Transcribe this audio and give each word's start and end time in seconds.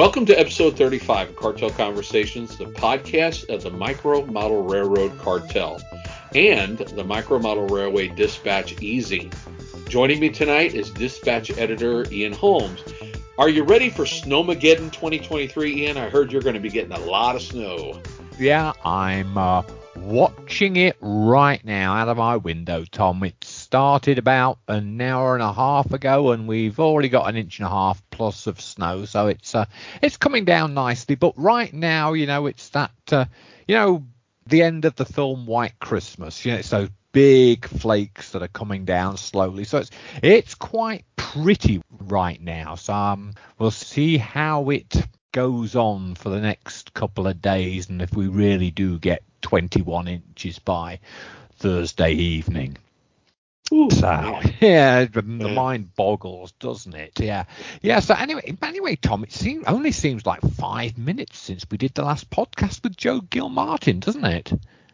Welcome 0.00 0.24
to 0.24 0.40
episode 0.40 0.78
35 0.78 1.28
of 1.28 1.36
Cartel 1.36 1.68
Conversations, 1.68 2.56
the 2.56 2.64
podcast 2.64 3.50
of 3.50 3.62
the 3.62 3.70
Micro 3.70 4.24
Model 4.24 4.62
Railroad 4.62 5.18
Cartel 5.18 5.78
and 6.34 6.78
the 6.78 7.04
Micro 7.04 7.38
Model 7.38 7.66
Railway 7.66 8.08
Dispatch 8.08 8.80
Easy. 8.80 9.28
Joining 9.90 10.18
me 10.18 10.30
tonight 10.30 10.72
is 10.72 10.88
dispatch 10.88 11.50
editor 11.58 12.10
Ian 12.10 12.32
Holmes. 12.32 12.82
Are 13.36 13.50
you 13.50 13.62
ready 13.62 13.90
for 13.90 14.04
Snowmageddon 14.04 14.90
2023, 14.90 15.82
Ian? 15.82 15.98
I 15.98 16.08
heard 16.08 16.32
you're 16.32 16.40
going 16.40 16.54
to 16.54 16.60
be 16.60 16.70
getting 16.70 16.92
a 16.92 17.00
lot 17.00 17.36
of 17.36 17.42
snow. 17.42 18.00
Yeah, 18.40 18.72
I'm 18.86 19.36
uh, 19.36 19.64
watching 19.94 20.76
it 20.76 20.96
right 21.02 21.62
now 21.62 21.92
out 21.92 22.08
of 22.08 22.16
my 22.16 22.38
window, 22.38 22.86
Tom. 22.90 23.22
It 23.22 23.44
started 23.44 24.16
about 24.16 24.58
an 24.66 24.98
hour 24.98 25.34
and 25.34 25.42
a 25.42 25.52
half 25.52 25.92
ago, 25.92 26.32
and 26.32 26.48
we've 26.48 26.80
already 26.80 27.10
got 27.10 27.28
an 27.28 27.36
inch 27.36 27.58
and 27.58 27.66
a 27.66 27.70
half 27.70 28.02
plus 28.10 28.46
of 28.46 28.58
snow, 28.58 29.04
so 29.04 29.26
it's 29.26 29.54
uh, 29.54 29.66
it's 30.00 30.16
coming 30.16 30.46
down 30.46 30.72
nicely. 30.72 31.16
But 31.16 31.34
right 31.36 31.70
now, 31.70 32.14
you 32.14 32.26
know, 32.26 32.46
it's 32.46 32.70
that 32.70 32.92
uh, 33.12 33.26
you 33.68 33.74
know 33.74 34.06
the 34.46 34.62
end 34.62 34.86
of 34.86 34.96
the 34.96 35.04
film 35.04 35.44
White 35.44 35.78
Christmas. 35.78 36.42
You 36.42 36.52
know, 36.52 36.58
it's 36.60 36.70
those 36.70 36.88
big 37.12 37.66
flakes 37.66 38.30
that 38.30 38.42
are 38.42 38.48
coming 38.48 38.86
down 38.86 39.18
slowly. 39.18 39.64
So 39.64 39.76
it's 39.76 39.90
it's 40.22 40.54
quite 40.54 41.04
pretty 41.16 41.82
right 41.90 42.40
now. 42.40 42.76
So 42.76 42.94
um, 42.94 43.34
we'll 43.58 43.70
see 43.70 44.16
how 44.16 44.70
it 44.70 44.96
goes 45.32 45.76
on 45.76 46.14
for 46.14 46.30
the 46.30 46.40
next 46.40 46.94
couple 46.94 47.26
of 47.26 47.40
days, 47.40 47.88
and 47.88 48.02
if 48.02 48.14
we 48.14 48.28
really 48.28 48.70
do 48.70 48.98
get 48.98 49.22
21 49.42 50.08
inches 50.08 50.58
by 50.58 51.00
Thursday 51.56 52.12
evening. 52.12 52.76
Ooh, 53.72 53.88
so 53.90 54.06
yeah, 54.06 54.42
yeah 54.60 55.04
the, 55.04 55.22
yeah. 55.22 55.54
mind 55.54 55.94
boggles, 55.94 56.52
doesn't 56.52 56.94
it? 56.94 57.20
Yeah, 57.20 57.44
yeah. 57.82 58.00
So 58.00 58.14
anyway, 58.14 58.56
anyway, 58.62 58.96
Tom, 58.96 59.22
it 59.22 59.32
seems 59.32 59.64
only 59.66 59.92
seems 59.92 60.26
like 60.26 60.40
five 60.40 60.98
minutes 60.98 61.38
since 61.38 61.64
we 61.70 61.78
did 61.78 61.94
the 61.94 62.02
last 62.02 62.30
podcast 62.30 62.82
with 62.82 62.96
Joe 62.96 63.20
Gilmartin, 63.20 64.00
doesn't 64.00 64.24
it? 64.24 64.52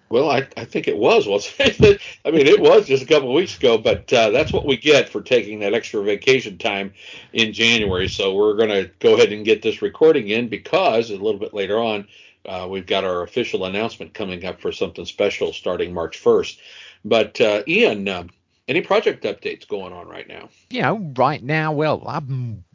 Well, 0.09 0.31
I, 0.31 0.47
I 0.57 0.65
think 0.65 0.87
it 0.87 0.97
was. 0.97 1.27
I 1.61 2.31
mean, 2.31 2.47
it 2.47 2.61
was 2.61 2.87
just 2.87 3.03
a 3.03 3.07
couple 3.07 3.29
of 3.29 3.35
weeks 3.35 3.57
ago, 3.57 3.77
but 3.77 4.13
uh, 4.13 4.31
that's 4.31 4.53
what 4.53 4.65
we 4.65 4.77
get 4.77 5.09
for 5.09 5.21
taking 5.21 5.61
that 5.61 5.75
extra 5.75 6.03
vacation 6.03 6.59
time 6.59 6.95
in 7.33 7.53
January. 7.53 8.09
So 8.09 8.35
we're 8.35 8.55
going 8.55 8.69
to 8.69 8.91
go 9.01 9.15
ahead 9.15 9.33
and 9.33 9.45
get 9.45 9.63
this 9.63 9.83
recording 9.83 10.29
in 10.29 10.49
because 10.49 11.11
a 11.11 11.17
little 11.17 11.41
bit 11.41 11.55
later 11.55 11.79
on, 11.79 12.07
uh, 12.45 12.69
we've 12.71 12.87
got 12.87 13.03
our 13.03 13.23
official 13.23 13.65
announcement 13.65 14.15
coming 14.15 14.45
up 14.45 14.61
for 14.61 14.71
something 14.71 15.05
special 15.05 15.53
starting 15.53 15.93
March 15.93 16.23
1st. 16.23 16.59
But 17.05 17.41
uh, 17.41 17.63
Ian, 17.67 18.09
uh, 18.09 18.25
any 18.69 18.83
project 18.83 19.25
updates 19.25 19.67
going 19.67 19.93
on 19.93 20.09
right 20.09 20.29
now? 20.29 20.49
You 20.71 20.83
know, 20.83 21.13
right 21.17 21.43
now, 21.43 21.73
well, 21.73 22.05
I've 22.07 22.29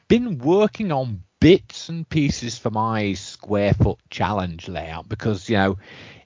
been 0.07 0.37
working 0.39 0.91
on 0.91 1.23
bits 1.39 1.89
and 1.89 2.07
pieces 2.07 2.57
for 2.57 2.69
my 2.69 3.13
square 3.13 3.73
foot 3.73 3.97
challenge 4.09 4.69
layout 4.69 5.09
because 5.09 5.49
you 5.49 5.57
know 5.57 5.77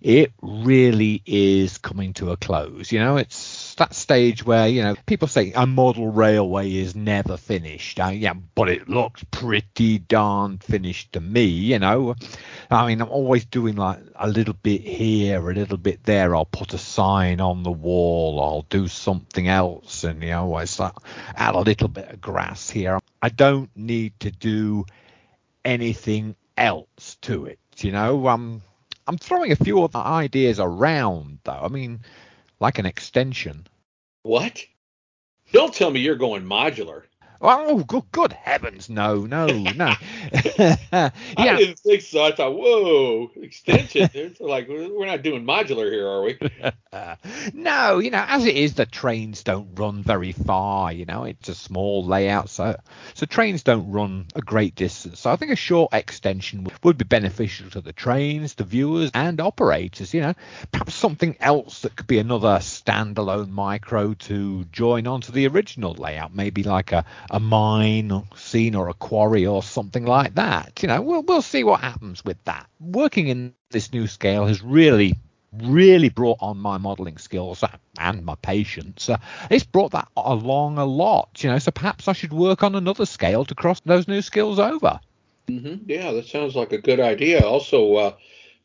it 0.06 0.32
really 0.40 1.20
is 1.26 1.80
coming 1.80 2.14
to 2.14 2.30
a 2.30 2.38
close. 2.38 2.92
You 2.92 3.00
know, 3.00 3.18
it's 3.18 3.74
that 3.74 3.96
stage 3.96 4.46
where, 4.46 4.68
you 4.68 4.84
know, 4.84 4.96
people 5.08 5.28
say 5.28 5.52
a 5.56 5.66
model 5.66 6.12
railway 6.12 6.76
is 6.76 6.96
never 6.96 7.38
finished. 7.38 8.00
Uh, 8.00 8.10
yeah, 8.10 8.36
but 8.36 8.70
it 8.70 8.88
looks 8.88 9.26
pretty 9.32 9.98
darn 9.98 10.60
finished 10.60 11.14
to 11.14 11.20
me, 11.20 11.46
you 11.46 11.80
know. 11.80 12.14
I 12.70 12.86
mean, 12.86 13.02
I'm 13.02 13.10
always 13.10 13.46
doing 13.46 13.78
like 13.78 13.98
a 14.14 14.30
little 14.30 14.54
bit 14.54 14.82
here, 14.82 15.50
a 15.50 15.54
little 15.56 15.80
bit 15.80 16.04
there. 16.04 16.36
I'll 16.36 16.46
put 16.46 16.76
a 16.76 16.78
sign 16.78 17.42
on 17.42 17.64
the 17.64 17.72
wall, 17.72 18.40
I'll 18.40 18.68
do 18.70 18.88
something 18.88 19.48
else, 19.48 20.04
and, 20.04 20.22
you 20.22 20.30
know, 20.30 20.54
I 20.54 20.66
start 20.66 20.98
add 21.36 21.56
a 21.56 21.62
little 21.62 21.88
bit 21.88 22.12
of 22.12 22.22
grass 22.22 22.70
here. 22.70 23.00
I 23.24 23.30
don't 23.30 23.76
need 23.76 24.20
to 24.20 24.30
do 24.30 24.86
anything 25.64 26.36
else 26.56 27.18
to 27.22 27.46
it, 27.46 27.58
you 27.78 27.92
know. 27.92 28.28
Um, 28.28 28.62
I'm 29.08 29.18
throwing 29.18 29.52
a 29.52 29.56
few 29.56 29.84
other 29.84 30.00
ideas 30.00 30.60
around, 30.60 31.40
though. 31.44 31.60
I 31.62 31.68
mean, 31.68 32.00
like 32.60 32.80
an 32.80 32.86
extension. 32.86 33.68
What? 34.24 34.66
Don't 35.52 35.74
tell 35.74 35.92
me 35.92 36.00
you're 36.00 36.16
going 36.16 36.44
modular. 36.44 37.04
Oh, 37.48 37.84
good, 37.84 38.04
good 38.12 38.34
heavens, 38.34 38.90
no, 38.90 39.26
no, 39.26 39.46
no. 39.46 39.94
yeah. 40.58 41.12
I 41.38 41.56
didn't 41.58 41.80
think 41.80 42.02
so. 42.02 42.24
I 42.24 42.32
thought, 42.32 42.56
whoa, 42.56 43.32
extension. 43.36 44.10
it's 44.14 44.40
like 44.40 44.68
we're 44.68 45.06
not 45.06 45.22
doing 45.22 45.46
modular 45.46 45.92
here, 45.92 46.08
are 46.08 46.24
we? 46.24 46.40
no, 47.54 48.00
you 48.00 48.12
know, 48.12 48.24
as 48.28 48.46
it 48.46 48.56
is, 48.56 48.74
the 48.76 48.86
trains 48.86 49.44
don't 49.44 49.76
run 49.76 50.02
very 50.02 50.32
far. 50.32 50.92
You 50.92 51.06
know, 51.06 51.24
it's 51.24 51.50
a 51.50 51.56
small 51.56 52.06
layout, 52.06 52.50
so 52.50 52.80
so 53.14 53.26
trains 53.26 53.64
don't 53.64 53.92
run 53.92 54.28
a 54.36 54.42
great 54.42 54.76
distance. 54.76 55.20
So 55.20 55.32
I 55.32 55.36
think 55.36 55.52
a 55.52 55.56
short 55.56 55.94
extension 55.94 56.68
would 56.84 56.98
be 56.98 57.06
beneficial 57.06 57.70
to 57.72 57.82
the 57.82 57.94
trains, 57.94 58.56
the 58.56 58.64
viewers, 58.64 59.12
and 59.14 59.40
operators. 59.40 60.14
You 60.14 60.22
know, 60.22 60.34
perhaps 60.72 60.96
something 60.96 61.36
else 61.40 61.82
that 61.82 61.96
could 61.96 62.08
be 62.08 62.20
another 62.20 62.58
standalone 62.60 63.50
micro 63.50 64.14
to 64.14 64.64
join 64.66 65.08
onto 65.08 65.32
the 65.32 65.48
original 65.48 65.94
layout, 65.94 66.34
maybe 66.34 66.64
like 66.64 66.92
a 66.92 67.06
a 67.30 67.35
mine 67.40 68.12
or 68.12 68.24
scene 68.36 68.76
or 68.76 68.90
a 68.90 68.94
quarry 68.94 69.46
or 69.46 69.64
something 69.64 70.06
like 70.06 70.36
that. 70.36 70.82
You 70.82 70.88
know, 70.88 71.02
we'll 71.02 71.24
we'll 71.24 71.42
see 71.42 71.64
what 71.64 71.82
happens 71.82 72.24
with 72.24 72.44
that. 72.46 72.68
Working 72.80 73.28
in 73.28 73.54
this 73.70 73.92
new 73.92 74.08
scale 74.08 74.46
has 74.46 74.62
really 74.62 75.16
really 75.64 76.10
brought 76.10 76.38
on 76.42 76.58
my 76.58 76.78
modeling 76.78 77.18
skills 77.18 77.64
and 77.98 78.26
my 78.26 78.36
patience. 78.36 79.10
Uh, 79.10 79.18
it's 79.50 79.64
brought 79.64 79.92
that 79.92 80.08
along 80.18 80.78
a 80.78 80.86
lot, 80.86 81.30
you 81.44 81.50
know. 81.50 81.60
So 81.60 81.72
perhaps 81.72 82.08
I 82.08 82.14
should 82.14 82.34
work 82.34 82.64
on 82.64 82.76
another 82.76 83.06
scale 83.06 83.46
to 83.46 83.56
cross 83.56 83.80
those 83.82 84.08
new 84.08 84.22
skills 84.22 84.60
over. 84.60 85.00
Mm-hmm. 85.48 85.90
Yeah, 85.90 86.12
that 86.12 86.26
sounds 86.26 86.56
like 86.56 86.74
a 86.74 86.82
good 86.82 87.00
idea. 87.00 87.42
Also, 87.42 87.96
uh, 87.96 88.16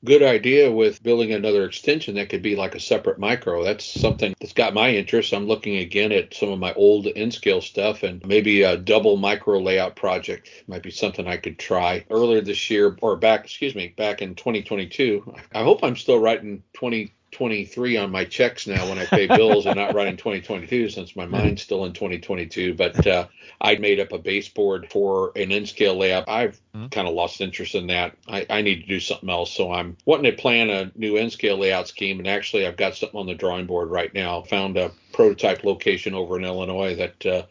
good 0.04 0.22
idea 0.22 0.70
with 0.70 1.02
building 1.02 1.32
another 1.32 1.64
extension 1.64 2.14
that 2.14 2.28
could 2.28 2.42
be 2.42 2.56
like 2.56 2.74
a 2.74 2.80
separate 2.80 3.18
micro. 3.18 3.62
That's 3.62 3.84
something 3.84 4.34
that's 4.40 4.52
got 4.52 4.74
my 4.74 4.90
interest. 4.90 5.32
I'm 5.32 5.46
looking 5.46 5.76
again 5.76 6.12
at 6.12 6.34
some 6.34 6.50
of 6.50 6.58
my 6.58 6.72
old 6.74 7.08
N-Scale 7.14 7.60
stuff 7.60 8.02
and 8.02 8.24
maybe 8.26 8.62
a 8.62 8.76
double 8.76 9.16
micro 9.16 9.58
layout 9.58 9.96
project 9.96 10.48
might 10.66 10.82
be 10.82 10.90
something 10.90 11.26
I 11.26 11.36
could 11.36 11.58
try 11.58 12.04
earlier 12.10 12.40
this 12.40 12.70
year 12.70 12.96
or 13.02 13.16
back, 13.16 13.44
excuse 13.44 13.74
me, 13.74 13.88
back 13.88 14.22
in 14.22 14.34
2022. 14.34 15.34
I 15.54 15.62
hope 15.62 15.84
I'm 15.84 15.96
still 15.96 16.18
writing 16.18 16.62
20 16.74 17.12
2023 17.32 17.96
on 17.96 18.10
my 18.10 18.24
checks 18.24 18.66
now 18.66 18.88
when 18.88 18.98
I 18.98 19.06
pay 19.06 19.26
bills 19.26 19.66
and 19.66 19.76
not 19.76 19.94
running 19.94 20.16
2022 20.16 20.90
since 20.90 21.14
my 21.14 21.26
mind's 21.26 21.62
still 21.62 21.84
in 21.84 21.92
2022. 21.92 22.74
But 22.74 23.06
uh, 23.06 23.28
I 23.60 23.76
made 23.76 24.00
up 24.00 24.12
a 24.12 24.18
baseboard 24.18 24.90
for 24.90 25.32
an 25.36 25.52
N-Scale 25.52 25.96
layout. 25.96 26.28
I've 26.28 26.60
mm-hmm. 26.74 26.88
kind 26.88 27.06
of 27.06 27.14
lost 27.14 27.40
interest 27.40 27.74
in 27.74 27.86
that. 27.86 28.16
I, 28.28 28.46
I, 28.50 28.62
need 28.62 28.80
to 28.82 28.86
do 28.86 29.00
something 29.00 29.30
else. 29.30 29.52
So 29.52 29.72
I'm 29.72 29.96
wanting 30.04 30.30
to 30.30 30.42
plan 30.42 30.70
a 30.70 30.90
new 30.96 31.16
N-Scale 31.16 31.58
layout 31.58 31.88
scheme. 31.88 32.18
And 32.18 32.28
actually, 32.28 32.66
I've 32.66 32.76
got 32.76 32.96
something 32.96 33.20
on 33.20 33.26
the 33.26 33.34
drawing 33.34 33.66
board 33.66 33.90
right 33.90 34.12
now. 34.12 34.42
Found 34.42 34.76
a 34.76 34.90
prototype 35.12 35.62
location 35.62 36.14
over 36.14 36.36
in 36.36 36.44
Illinois 36.44 36.96
that 36.96 37.26
uh, 37.26 37.42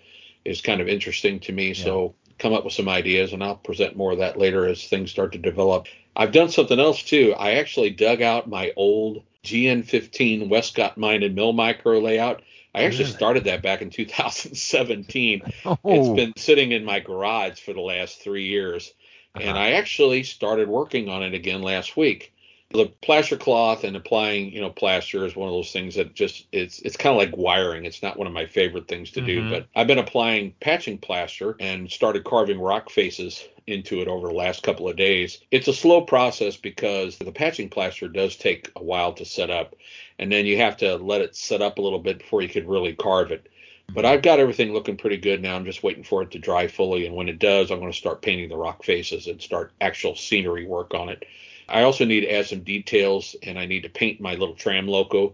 is 0.43 0.61
kind 0.61 0.81
of 0.81 0.87
interesting 0.87 1.39
to 1.41 1.53
me. 1.53 1.69
Yeah. 1.69 1.83
So 1.85 2.15
come 2.37 2.53
up 2.53 2.63
with 2.63 2.73
some 2.73 2.89
ideas 2.89 3.33
and 3.33 3.43
I'll 3.43 3.55
present 3.55 3.95
more 3.95 4.13
of 4.13 4.19
that 4.19 4.37
later 4.37 4.65
as 4.65 4.87
things 4.87 5.11
start 5.11 5.33
to 5.33 5.37
develop. 5.37 5.87
I've 6.15 6.31
done 6.31 6.49
something 6.49 6.79
else 6.79 7.03
too. 7.03 7.33
I 7.37 7.51
actually 7.51 7.91
dug 7.91 8.21
out 8.21 8.49
my 8.49 8.73
old 8.75 9.23
GN15 9.43 10.49
Westcott 10.49 10.97
Mine 10.97 11.23
and 11.23 11.35
Mill 11.35 11.53
micro 11.53 11.99
layout. 11.99 12.41
I 12.73 12.83
actually 12.83 13.05
really? 13.05 13.15
started 13.15 13.43
that 13.45 13.63
back 13.63 13.81
in 13.81 13.89
2017. 13.89 15.41
Oh. 15.65 15.77
It's 15.83 16.09
been 16.09 16.33
sitting 16.37 16.71
in 16.71 16.85
my 16.85 16.99
garage 16.99 17.59
for 17.59 17.73
the 17.73 17.81
last 17.81 18.21
three 18.21 18.45
years. 18.45 18.93
Uh-huh. 19.35 19.47
And 19.47 19.57
I 19.57 19.71
actually 19.71 20.23
started 20.23 20.67
working 20.67 21.09
on 21.09 21.23
it 21.23 21.33
again 21.33 21.61
last 21.61 21.95
week 21.97 22.33
the 22.71 22.85
plaster 23.01 23.35
cloth 23.35 23.83
and 23.83 23.95
applying 23.95 24.51
you 24.51 24.61
know 24.61 24.69
plaster 24.69 25.25
is 25.25 25.35
one 25.35 25.47
of 25.47 25.53
those 25.53 25.71
things 25.71 25.95
that 25.95 26.13
just 26.13 26.45
it's 26.51 26.79
it's 26.79 26.97
kind 26.97 27.13
of 27.13 27.17
like 27.17 27.35
wiring 27.35 27.85
it's 27.85 28.03
not 28.03 28.17
one 28.17 28.27
of 28.27 28.33
my 28.33 28.45
favorite 28.45 28.87
things 28.87 29.09
to 29.11 29.21
mm-hmm. 29.21 29.27
do 29.27 29.49
but 29.49 29.67
i've 29.75 29.87
been 29.87 29.97
applying 29.97 30.53
patching 30.61 30.97
plaster 30.97 31.55
and 31.59 31.89
started 31.91 32.23
carving 32.23 32.59
rock 32.59 32.89
faces 32.89 33.47
into 33.65 34.01
it 34.01 34.07
over 34.07 34.27
the 34.27 34.33
last 34.33 34.61
couple 34.61 34.87
of 34.87 34.95
days 34.95 35.39
it's 35.51 35.67
a 35.67 35.73
slow 35.73 36.01
process 36.01 36.57
because 36.57 37.17
the 37.17 37.31
patching 37.31 37.69
plaster 37.69 38.07
does 38.07 38.35
take 38.35 38.71
a 38.75 38.83
while 38.83 39.13
to 39.13 39.25
set 39.25 39.49
up 39.49 39.75
and 40.19 40.31
then 40.31 40.45
you 40.45 40.57
have 40.57 40.77
to 40.77 40.95
let 40.97 41.21
it 41.21 41.35
set 41.35 41.61
up 41.61 41.79
a 41.79 41.81
little 41.81 41.99
bit 41.99 42.19
before 42.19 42.41
you 42.41 42.49
could 42.49 42.67
really 42.67 42.93
carve 42.93 43.31
it 43.31 43.49
but 43.91 44.05
I've 44.05 44.21
got 44.21 44.39
everything 44.39 44.71
looking 44.71 44.97
pretty 44.97 45.17
good 45.17 45.41
now. 45.41 45.55
I'm 45.55 45.65
just 45.65 45.81
waiting 45.81 46.03
for 46.03 46.21
it 46.21 46.29
to 46.31 46.37
dry 46.37 46.67
fully. 46.67 47.07
And 47.07 47.15
when 47.15 47.27
it 47.27 47.39
does, 47.39 47.71
I'm 47.71 47.79
going 47.79 47.91
to 47.91 47.97
start 47.97 48.21
painting 48.21 48.47
the 48.47 48.55
rock 48.55 48.83
faces 48.83 49.25
and 49.25 49.41
start 49.41 49.71
actual 49.81 50.15
scenery 50.15 50.67
work 50.67 50.93
on 50.93 51.09
it. 51.09 51.25
I 51.71 51.83
also 51.83 52.05
need 52.05 52.21
to 52.21 52.31
add 52.31 52.47
some 52.47 52.61
details, 52.61 53.35
and 53.43 53.57
I 53.57 53.65
need 53.65 53.83
to 53.83 53.89
paint 53.89 54.19
my 54.19 54.35
little 54.35 54.55
tram 54.55 54.87
loco 54.87 55.33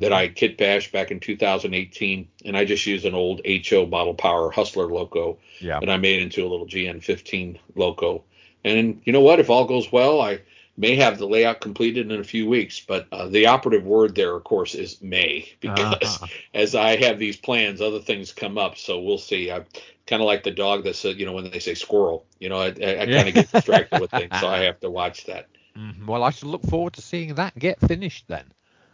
that. 0.00 0.12
I 0.12 0.28
kit 0.28 0.56
bashed 0.56 0.92
back 0.92 1.10
in 1.10 1.20
2018, 1.20 2.28
and 2.44 2.56
I 2.56 2.64
just 2.64 2.86
used 2.86 3.04
an 3.04 3.14
old 3.14 3.40
HO 3.46 3.86
Model 3.86 4.14
Power 4.14 4.50
Hustler 4.50 4.86
loco 4.86 5.38
yeah. 5.60 5.80
that 5.80 5.90
I 5.90 5.96
made 5.96 6.22
into 6.22 6.46
a 6.46 6.48
little 6.48 6.66
GN15 6.66 7.58
loco. 7.74 8.24
And 8.64 9.00
you 9.04 9.12
know 9.12 9.20
what? 9.20 9.40
If 9.40 9.50
all 9.50 9.66
goes 9.66 9.90
well, 9.90 10.20
I 10.20 10.40
may 10.76 10.96
have 10.96 11.18
the 11.18 11.26
layout 11.26 11.60
completed 11.60 12.10
in 12.10 12.20
a 12.20 12.24
few 12.24 12.48
weeks, 12.48 12.80
but 12.80 13.06
uh, 13.12 13.28
the 13.28 13.46
operative 13.46 13.84
word 13.84 14.14
there, 14.14 14.34
of 14.34 14.44
course, 14.44 14.74
is 14.74 15.00
may 15.02 15.48
because 15.60 16.22
uh-huh. 16.22 16.26
as 16.54 16.74
I 16.74 16.96
have 16.96 17.18
these 17.18 17.36
plans, 17.36 17.80
other 17.80 18.00
things 18.00 18.32
come 18.32 18.58
up. 18.58 18.78
So 18.78 19.00
we'll 19.00 19.18
see. 19.18 19.50
I 19.50 19.64
kind 20.06 20.22
of 20.22 20.26
like 20.26 20.42
the 20.42 20.50
dog 20.50 20.84
that 20.84 20.96
said, 20.96 21.18
you 21.18 21.26
know, 21.26 21.32
when 21.32 21.50
they 21.50 21.58
say 21.58 21.74
squirrel, 21.74 22.24
you 22.38 22.48
know, 22.48 22.58
I, 22.58 22.66
I, 22.66 23.02
I 23.02 23.06
kind 23.06 23.28
of 23.28 23.34
get 23.34 23.52
distracted 23.52 24.00
with 24.00 24.10
things, 24.10 24.38
so 24.40 24.48
I 24.48 24.58
have 24.64 24.80
to 24.80 24.90
watch 24.90 25.26
that. 25.26 25.48
Mm-hmm. 25.76 26.06
Well, 26.06 26.22
I 26.22 26.30
should 26.30 26.48
look 26.48 26.64
forward 26.64 26.94
to 26.94 27.02
seeing 27.02 27.34
that 27.34 27.58
get 27.58 27.80
finished 27.80 28.26
then. 28.28 28.44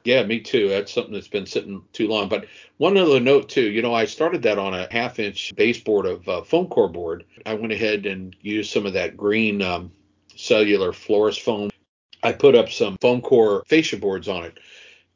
Yeah, 0.05 0.25
me 0.25 0.41
too. 0.41 0.69
That's 0.69 0.93
something 0.93 1.13
that's 1.13 1.29
been 1.29 1.47
sitting 1.47 1.83
too 1.93 2.09
long. 2.09 2.29
But 2.29 2.47
one 2.79 2.97
other 2.97 3.21
note 3.21 3.49
too, 3.49 3.71
you 3.71 3.83
know, 3.83 3.93
I 3.93 4.07
started 4.07 4.43
that 4.43 4.59
on 4.59 4.73
a 4.73 4.89
half-inch 4.91 5.55
baseboard 5.57 6.07
of 6.07 6.29
uh, 6.29 6.43
foam 6.43 6.69
core 6.69 6.89
board. 6.89 7.25
I 7.45 7.55
went 7.55 7.73
ahead 7.73 8.07
and 8.07 8.35
used 8.41 8.73
some 8.73 8.87
of 8.87 8.95
that 8.95 9.17
green 9.17 9.61
um, 9.61 9.93
cellular 10.35 10.93
florist 10.93 11.43
foam. 11.43 11.71
I 12.23 12.33
put 12.33 12.55
up 12.55 12.71
some 12.71 12.97
foam 13.01 13.21
core 13.21 13.65
fascia 13.67 13.97
boards 13.97 14.29
on 14.29 14.45
it, 14.45 14.59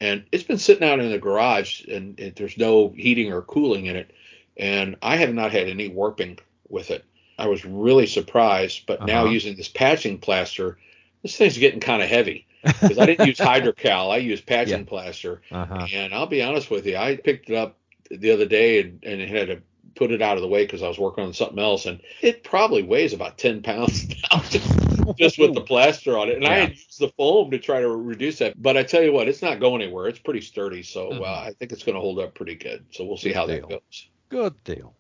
and 0.01 0.25
it's 0.31 0.45
been 0.45 0.59
sitting 0.59 0.87
out 0.87 1.01
in 1.01 1.11
the 1.11 1.19
garage, 1.19 1.85
and 1.87 2.19
it, 2.21 2.37
there's 2.37 2.59
no 2.59 2.91
heating 2.97 3.33
or 3.33 3.43
cooling 3.43 3.87
in 3.87 3.97
it, 3.97 4.13
and 4.57 4.97
I 5.01 5.17
have 5.17 5.33
not 5.33 5.53
had 5.53 5.69
any 5.69 5.89
warping 5.89 6.39
with 6.69 6.91
it. 6.91 7.05
I 7.39 7.47
was 7.47 7.65
really 7.65 8.07
surprised, 8.07 8.87
but 8.87 8.99
uh-huh. 8.99 9.07
now 9.07 9.25
using 9.25 9.57
this 9.57 9.69
patching 9.69 10.19
plaster, 10.19 10.79
this 11.23 11.37
thing's 11.37 11.59
getting 11.59 11.81
kind 11.81 12.03
of 12.03 12.09
heavy 12.09 12.47
because 12.63 12.99
I 12.99 13.07
didn't 13.07 13.27
use 13.27 13.39
hydrocal. 13.41 14.11
I 14.11 14.19
used 14.19 14.47
patching 14.47 14.81
yeah. 14.81 14.89
plaster. 14.89 15.43
Uh-huh. 15.51 15.87
And 15.93 16.15
I'll 16.15 16.27
be 16.27 16.43
honest 16.43 16.71
with 16.71 16.87
you, 16.87 16.97
I 16.97 17.17
picked 17.17 17.51
it 17.51 17.57
up 17.57 17.77
the 18.11 18.31
other 18.31 18.47
day 18.47 18.81
and, 18.81 19.03
and 19.05 19.21
had 19.21 19.49
to 19.49 19.63
put 19.95 20.11
it 20.11 20.23
out 20.23 20.37
of 20.37 20.43
the 20.43 20.49
way 20.49 20.65
because 20.65 20.83
I 20.83 20.89
was 20.89 20.99
working 20.99 21.25
on 21.25 21.33
something 21.33 21.59
else, 21.59 21.87
and 21.87 22.01
it 22.21 22.45
probably 22.45 22.83
weighs 22.83 23.13
about 23.13 23.39
10 23.39 23.63
pounds 23.63 24.09
now 24.33 24.41
just, 24.49 25.19
just 25.19 25.39
with 25.39 25.55
the 25.55 25.61
plaster 25.61 26.17
on 26.19 26.29
it. 26.29 26.37
And 26.37 26.45
yeah. 26.45 26.51
I 26.51 26.55
had 26.55 26.71
used 26.71 26.99
the 26.99 27.09
foam 27.17 27.51
to 27.51 27.59
try 27.59 27.81
to 27.81 27.89
reduce 27.89 28.39
that, 28.39 28.61
but 28.61 28.77
I 28.77 28.83
tell 28.83 29.03
you 29.03 29.13
what, 29.13 29.29
it's 29.29 29.43
not 29.43 29.61
going 29.61 29.83
anywhere. 29.83 30.09
It's 30.09 30.19
pretty 30.19 30.41
sturdy, 30.41 30.83
so 30.83 31.11
mm-hmm. 31.11 31.23
uh, 31.23 31.27
I 31.27 31.53
think 31.59 31.73
it's 31.73 31.85
going 31.85 31.95
to 31.95 32.01
hold 32.01 32.19
up 32.19 32.35
pretty 32.35 32.55
good. 32.55 32.87
So 32.91 33.05
we'll 33.05 33.17
see 33.17 33.31
good 33.31 33.37
how 33.37 33.47
deal. 33.47 33.69
that 33.69 33.69
goes. 33.69 34.09
Good 34.29 34.65
deal. 34.65 34.95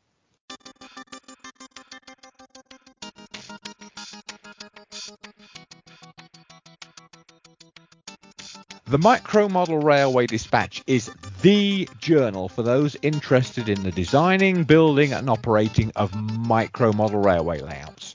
The 8.93 8.99
Micro 8.99 9.49
Model 9.49 9.79
Railway 9.79 10.27
Dispatch 10.27 10.83
is 10.87 11.11
the 11.41 11.89
journal 11.99 12.50
for 12.50 12.62
those 12.62 12.94
interested 13.00 13.71
in 13.71 13.83
the 13.83 13.91
designing, 13.91 14.65
building, 14.65 15.15
and 15.15 15.31
operating 15.31 15.91
of 15.97 16.15
micro 16.15 16.93
model 16.93 17.21
railway 17.21 17.61
layouts. 17.61 18.15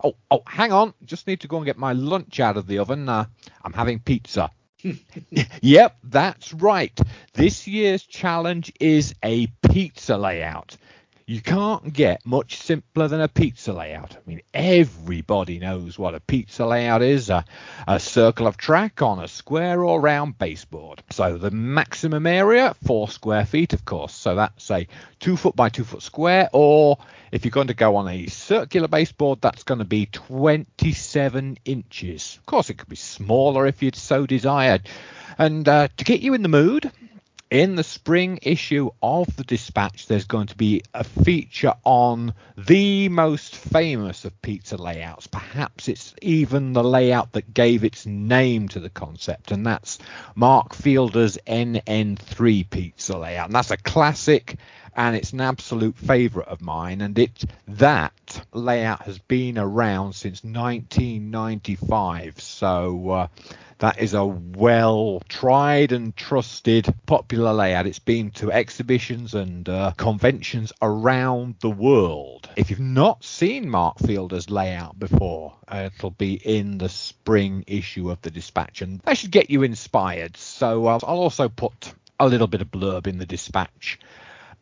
Oh, 0.03 0.15
oh, 0.29 0.43
hang 0.45 0.71
on. 0.71 0.93
Just 1.05 1.25
need 1.25 1.39
to 1.39 1.47
go 1.47 1.57
and 1.57 1.65
get 1.65 1.79
my 1.79 1.93
lunch 1.93 2.39
out 2.39 2.55
of 2.55 2.67
the 2.67 2.77
oven. 2.77 3.09
Uh, 3.09 3.25
I'm 3.63 3.73
having 3.73 3.97
pizza. 3.97 4.51
yep, 5.61 5.97
that's 6.03 6.53
right. 6.53 6.97
This 7.33 7.67
year's 7.67 8.03
challenge 8.03 8.71
is 8.79 9.15
a 9.23 9.47
pizza 9.71 10.17
layout. 10.17 10.77
You 11.29 11.41
can't 11.41 11.91
get 11.91 12.25
much 12.25 12.55
simpler 12.55 13.09
than 13.09 13.19
a 13.19 13.27
pizza 13.27 13.73
layout. 13.73 14.15
I 14.15 14.19
mean, 14.25 14.39
everybody 14.53 15.59
knows 15.59 15.99
what 15.99 16.15
a 16.15 16.21
pizza 16.21 16.65
layout 16.65 17.01
is 17.01 17.29
a, 17.29 17.43
a 17.85 17.99
circle 17.99 18.47
of 18.47 18.55
track 18.55 19.01
on 19.01 19.19
a 19.19 19.27
square 19.27 19.83
or 19.83 19.99
round 19.99 20.37
baseboard. 20.37 21.03
So 21.09 21.37
the 21.37 21.51
maximum 21.51 22.25
area, 22.27 22.73
four 22.85 23.09
square 23.09 23.45
feet, 23.45 23.73
of 23.73 23.83
course. 23.83 24.13
So 24.13 24.35
that's 24.35 24.71
a 24.71 24.87
two 25.19 25.35
foot 25.35 25.53
by 25.53 25.67
two 25.67 25.83
foot 25.83 26.01
square, 26.01 26.49
or 26.53 26.97
if 27.33 27.43
you're 27.43 27.51
going 27.51 27.67
to 27.67 27.73
go 27.73 27.97
on 27.97 28.07
a 28.07 28.27
circular 28.27 28.87
baseboard, 28.87 29.41
that's 29.41 29.63
going 29.63 29.79
to 29.79 29.85
be 29.85 30.05
27 30.05 31.57
inches. 31.65 32.37
Of 32.39 32.45
course, 32.45 32.69
it 32.69 32.77
could 32.77 32.87
be 32.87 32.95
smaller 32.95 33.67
if 33.67 33.83
you 33.83 33.91
so 33.93 34.25
desired. 34.25 34.87
And 35.37 35.67
uh, 35.67 35.89
to 35.97 36.05
get 36.05 36.21
you 36.21 36.35
in 36.35 36.41
the 36.41 36.47
mood, 36.47 36.89
in 37.49 37.75
the 37.75 37.83
spring 37.83 38.39
issue 38.41 38.89
of 39.01 39.35
the 39.35 39.43
Dispatch, 39.43 40.07
there's 40.07 40.25
going 40.25 40.47
to 40.47 40.57
be 40.57 40.83
a 40.93 41.03
feature 41.03 41.73
on 41.83 42.33
the 42.57 43.09
most 43.09 43.55
famous 43.55 44.25
of 44.25 44.41
pizza 44.41 44.75
layouts. 44.77 45.27
Perhaps 45.27 45.87
it's 45.87 46.13
even 46.21 46.73
the 46.73 46.83
layout 46.83 47.31
that 47.33 47.53
gave 47.53 47.83
its 47.83 48.05
name 48.05 48.67
to 48.69 48.79
the 48.79 48.89
concept, 48.89 49.51
and 49.51 49.65
that's 49.65 49.99
Mark 50.35 50.73
Fielder's 50.73 51.37
NN3 51.47 52.69
pizza 52.69 53.17
layout. 53.17 53.45
And 53.47 53.55
that's 53.55 53.71
a 53.71 53.77
classic 53.77 54.57
and 54.97 55.15
it's 55.15 55.31
an 55.31 55.41
absolute 55.41 55.95
favorite 55.95 56.47
of 56.47 56.59
mine 56.59 57.01
and 57.01 57.19
it 57.19 57.45
that 57.67 58.41
layout 58.51 59.03
has 59.03 59.19
been 59.19 59.59
around 59.59 60.13
since 60.13 60.43
1995 60.43 62.41
so 62.41 63.09
uh, 63.11 63.27
that 63.79 63.99
is 63.99 64.13
a 64.13 64.25
well 64.25 65.21
tried 65.29 65.91
and 65.91 66.15
trusted 66.15 66.93
popular 67.05 67.53
layout. 67.53 67.87
It's 67.87 67.99
been 67.99 68.31
to 68.31 68.51
exhibitions 68.51 69.33
and 69.33 69.67
uh, 69.67 69.91
conventions 69.97 70.73
around 70.81 71.55
the 71.61 71.69
world. 71.69 72.49
If 72.55 72.69
you've 72.69 72.79
not 72.79 73.23
seen 73.23 73.69
Mark 73.69 73.99
Fielder's 73.99 74.49
layout 74.49 74.97
before, 74.97 75.53
uh, 75.67 75.89
it'll 75.95 76.11
be 76.11 76.33
in 76.33 76.77
the 76.77 76.89
spring 76.89 77.63
issue 77.67 78.09
of 78.09 78.21
the 78.21 78.31
Dispatch, 78.31 78.81
and 78.81 78.99
that 79.01 79.17
should 79.17 79.31
get 79.31 79.49
you 79.49 79.63
inspired. 79.63 80.37
So 80.37 80.87
uh, 80.87 80.99
I'll 81.03 81.19
also 81.19 81.49
put 81.49 81.93
a 82.19 82.27
little 82.27 82.47
bit 82.47 82.61
of 82.61 82.71
blurb 82.71 83.07
in 83.07 83.19
the 83.19 83.25
Dispatch 83.25 83.99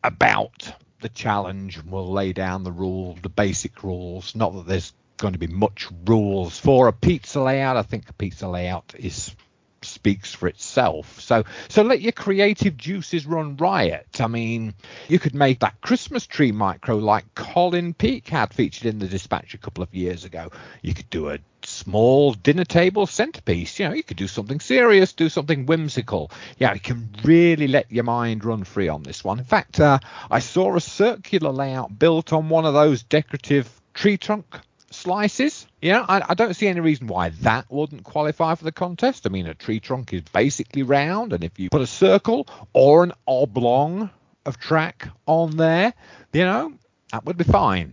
about 0.04 0.72
the 1.00 1.08
challenge. 1.08 1.82
We'll 1.82 2.10
lay 2.10 2.32
down 2.32 2.64
the 2.64 2.72
rules, 2.72 3.18
the 3.22 3.28
basic 3.28 3.82
rules. 3.82 4.34
Not 4.34 4.54
that 4.54 4.66
there's 4.66 4.92
going 5.16 5.32
to 5.32 5.38
be 5.38 5.46
much 5.46 5.88
rules 6.06 6.58
for 6.58 6.88
a 6.88 6.92
pizza 6.92 7.40
layout. 7.40 7.76
I 7.76 7.82
think 7.82 8.08
a 8.08 8.12
pizza 8.12 8.48
layout 8.48 8.94
is 8.98 9.34
speaks 9.82 10.34
for 10.34 10.48
itself. 10.48 11.20
So 11.20 11.44
so 11.68 11.82
let 11.82 12.00
your 12.00 12.12
creative 12.12 12.76
juices 12.76 13.26
run 13.26 13.56
riot. 13.56 14.20
I 14.20 14.26
mean, 14.26 14.74
you 15.08 15.18
could 15.18 15.34
make 15.34 15.60
that 15.60 15.80
Christmas 15.80 16.26
tree 16.26 16.52
micro 16.52 16.96
like 16.96 17.34
Colin 17.34 17.94
Peak 17.94 18.28
had 18.28 18.52
featured 18.52 18.86
in 18.86 18.98
the 18.98 19.06
dispatch 19.06 19.54
a 19.54 19.58
couple 19.58 19.82
of 19.82 19.94
years 19.94 20.24
ago. 20.24 20.50
You 20.82 20.94
could 20.94 21.10
do 21.10 21.30
a 21.30 21.38
small 21.62 22.32
dinner 22.32 22.64
table 22.64 23.06
centerpiece. 23.06 23.78
You 23.78 23.88
know, 23.88 23.94
you 23.94 24.02
could 24.02 24.16
do 24.16 24.28
something 24.28 24.60
serious, 24.60 25.12
do 25.12 25.28
something 25.28 25.66
whimsical. 25.66 26.30
Yeah, 26.58 26.74
you 26.74 26.80
can 26.80 27.08
really 27.24 27.68
let 27.68 27.90
your 27.90 28.04
mind 28.04 28.44
run 28.44 28.64
free 28.64 28.88
on 28.88 29.02
this 29.02 29.24
one. 29.24 29.38
In 29.38 29.44
fact, 29.44 29.80
uh, 29.80 29.98
I 30.30 30.40
saw 30.40 30.74
a 30.76 30.80
circular 30.80 31.50
layout 31.50 31.98
built 31.98 32.32
on 32.32 32.48
one 32.48 32.64
of 32.64 32.74
those 32.74 33.02
decorative 33.02 33.68
tree 33.94 34.16
trunk 34.16 34.60
slices. 34.96 35.66
Yeah, 35.80 36.04
I, 36.08 36.22
I, 36.30 36.34
don't 36.34 36.54
see 36.54 36.66
any 36.66 36.80
reason 36.80 37.06
why 37.06 37.30
that 37.42 37.70
wouldn't 37.70 38.04
qualify 38.04 38.54
for 38.54 38.64
the 38.64 38.72
contest. 38.72 39.26
I 39.26 39.30
mean, 39.30 39.46
a 39.46 39.54
tree 39.54 39.80
trunk 39.80 40.12
is 40.12 40.22
basically 40.22 40.82
round, 40.82 41.32
and 41.32 41.44
if 41.44 41.58
you 41.58 41.70
put 41.70 41.82
a 41.82 41.86
circle 41.86 42.48
or 42.72 43.04
an 43.04 43.12
oblong 43.26 44.10
of 44.44 44.58
track 44.58 45.08
on 45.26 45.56
there, 45.56 45.92
you 46.32 46.44
know, 46.44 46.72
that 47.12 47.24
would 47.24 47.36
be 47.36 47.44
fine. 47.44 47.92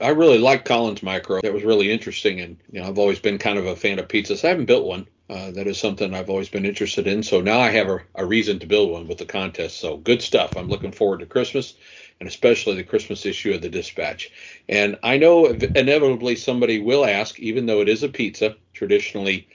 I 0.00 0.10
really 0.10 0.38
like 0.38 0.64
Colin's 0.64 1.02
Micro. 1.02 1.40
That 1.40 1.52
was 1.52 1.64
really 1.64 1.90
interesting, 1.90 2.40
and 2.40 2.56
you 2.70 2.80
know, 2.80 2.88
I've 2.88 2.98
always 2.98 3.18
been 3.18 3.38
kind 3.38 3.58
of 3.58 3.66
a 3.66 3.76
fan 3.76 3.98
of 3.98 4.08
pizzas. 4.08 4.44
I 4.44 4.48
haven't 4.48 4.66
built 4.66 4.86
one. 4.86 5.08
Uh, 5.28 5.50
that 5.50 5.66
is 5.66 5.78
something 5.78 6.14
I've 6.14 6.30
always 6.30 6.48
been 6.48 6.64
interested 6.64 7.06
in. 7.06 7.22
So 7.22 7.42
now 7.42 7.60
I 7.60 7.70
have 7.70 7.88
a, 7.88 8.00
a 8.14 8.24
reason 8.24 8.60
to 8.60 8.66
build 8.66 8.90
one 8.90 9.08
with 9.08 9.18
the 9.18 9.26
contest. 9.26 9.78
So 9.78 9.98
good 9.98 10.22
stuff. 10.22 10.56
I'm 10.56 10.68
looking 10.68 10.92
forward 10.92 11.20
to 11.20 11.26
Christmas 11.26 11.74
and 12.20 12.28
especially 12.28 12.74
the 12.74 12.84
Christmas 12.84 13.24
issue 13.24 13.52
of 13.52 13.62
the 13.62 13.68
Dispatch. 13.68 14.30
And 14.68 14.98
I 15.02 15.18
know 15.18 15.46
inevitably 15.46 16.36
somebody 16.36 16.80
will 16.80 17.04
ask, 17.04 17.38
even 17.38 17.66
though 17.66 17.80
it 17.80 17.88
is 17.88 18.02
a 18.02 18.08
pizza, 18.08 18.56
traditionally 18.72 19.48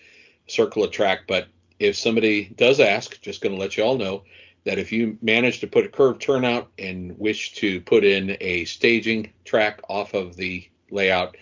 circle 0.47 0.83
a 0.83 0.89
track, 0.89 1.21
but 1.27 1.47
if 1.79 1.97
somebody 1.97 2.45
does 2.45 2.79
ask, 2.79 3.21
just 3.21 3.41
going 3.41 3.53
to 3.53 3.59
let 3.59 3.75
you 3.75 3.83
all 3.83 3.97
know 3.97 4.23
that 4.65 4.79
if 4.79 4.91
you 4.91 5.17
manage 5.21 5.59
to 5.59 5.67
put 5.67 5.85
a 5.85 5.89
curved 5.89 6.21
turnout 6.21 6.69
and 6.79 7.17
wish 7.19 7.53
to 7.55 7.81
put 7.81 8.03
in 8.03 8.37
a 8.39 8.63
staging 8.65 9.33
track 9.43 9.81
off 9.89 10.13
of 10.13 10.37
the 10.37 10.67
layout, 10.89 11.35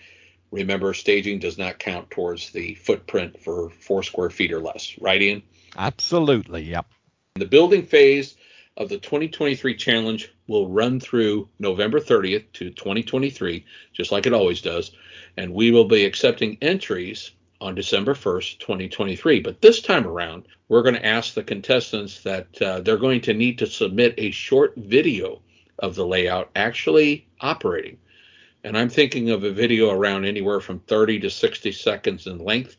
remember 0.50 0.92
staging 0.92 1.38
does 1.38 1.58
not 1.58 1.78
count 1.78 2.10
towards 2.10 2.50
the 2.50 2.74
footprint 2.74 3.38
for 3.40 3.70
four 3.70 4.02
square 4.02 4.30
feet 4.30 4.52
or 4.52 4.60
less, 4.60 4.96
right, 5.00 5.22
Ian? 5.22 5.42
Absolutely, 5.76 6.62
yep. 6.62 6.86
The 7.36 7.46
building 7.46 7.84
phase 7.84 8.34
of 8.76 8.88
the 8.88 8.98
2023 8.98 9.76
challenge 9.76 10.32
will 10.46 10.68
run 10.68 10.98
through 10.98 11.48
November 11.58 12.00
30th 12.00 12.44
to 12.54 12.70
2023, 12.70 13.64
just 13.92 14.12
like 14.12 14.26
it 14.26 14.32
always 14.32 14.62
does, 14.62 14.92
and 15.36 15.52
we 15.52 15.70
will 15.70 15.84
be 15.84 16.04
accepting 16.04 16.56
entries 16.62 17.32
on 17.60 17.74
December 17.74 18.14
1st, 18.14 18.58
2023. 18.58 19.40
But 19.40 19.60
this 19.60 19.80
time 19.80 20.06
around, 20.06 20.46
we're 20.68 20.82
going 20.82 20.94
to 20.94 21.06
ask 21.06 21.34
the 21.34 21.44
contestants 21.44 22.22
that 22.22 22.60
uh, 22.60 22.80
they're 22.80 22.96
going 22.96 23.20
to 23.22 23.34
need 23.34 23.58
to 23.58 23.66
submit 23.66 24.14
a 24.18 24.30
short 24.30 24.74
video 24.76 25.42
of 25.78 25.94
the 25.94 26.06
layout 26.06 26.50
actually 26.56 27.26
operating. 27.40 27.98
And 28.64 28.76
I'm 28.76 28.88
thinking 28.88 29.30
of 29.30 29.44
a 29.44 29.52
video 29.52 29.90
around 29.90 30.24
anywhere 30.24 30.60
from 30.60 30.80
30 30.80 31.20
to 31.20 31.30
60 31.30 31.72
seconds 31.72 32.26
in 32.26 32.38
length. 32.38 32.76